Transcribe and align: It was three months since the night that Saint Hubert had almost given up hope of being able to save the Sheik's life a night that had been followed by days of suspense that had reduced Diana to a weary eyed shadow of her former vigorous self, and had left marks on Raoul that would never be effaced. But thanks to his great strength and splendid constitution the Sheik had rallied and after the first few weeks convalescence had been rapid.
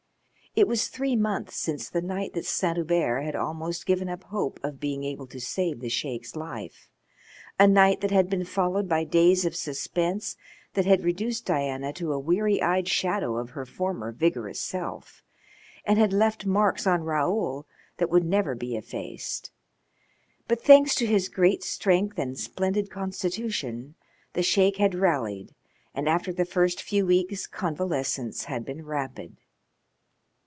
It 0.53 0.67
was 0.67 0.89
three 0.89 1.15
months 1.15 1.55
since 1.55 1.89
the 1.89 2.01
night 2.01 2.33
that 2.33 2.43
Saint 2.43 2.75
Hubert 2.75 3.21
had 3.21 3.37
almost 3.37 3.85
given 3.85 4.09
up 4.09 4.23
hope 4.23 4.59
of 4.61 4.81
being 4.81 5.05
able 5.05 5.25
to 5.27 5.39
save 5.39 5.79
the 5.79 5.87
Sheik's 5.87 6.35
life 6.35 6.89
a 7.57 7.69
night 7.69 8.01
that 8.01 8.11
had 8.11 8.29
been 8.29 8.43
followed 8.43 8.89
by 8.89 9.05
days 9.05 9.45
of 9.45 9.55
suspense 9.55 10.35
that 10.73 10.83
had 10.85 11.05
reduced 11.05 11.45
Diana 11.45 11.93
to 11.93 12.11
a 12.11 12.19
weary 12.19 12.61
eyed 12.61 12.89
shadow 12.89 13.37
of 13.37 13.51
her 13.51 13.65
former 13.65 14.11
vigorous 14.11 14.59
self, 14.59 15.23
and 15.85 15.97
had 15.97 16.11
left 16.11 16.45
marks 16.45 16.85
on 16.85 17.03
Raoul 17.05 17.65
that 17.95 18.09
would 18.09 18.25
never 18.25 18.53
be 18.53 18.75
effaced. 18.75 19.51
But 20.49 20.61
thanks 20.61 20.95
to 20.95 21.05
his 21.05 21.29
great 21.29 21.63
strength 21.63 22.19
and 22.19 22.37
splendid 22.37 22.89
constitution 22.91 23.95
the 24.33 24.43
Sheik 24.43 24.75
had 24.75 24.95
rallied 24.95 25.55
and 25.95 26.09
after 26.09 26.33
the 26.33 26.43
first 26.43 26.81
few 26.81 27.05
weeks 27.05 27.47
convalescence 27.47 28.43
had 28.43 28.65
been 28.65 28.83
rapid. 28.85 29.37